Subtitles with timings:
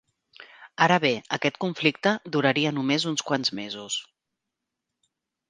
[0.85, 4.01] Ara bé, aquest conflicte duraria només uns quants mesos.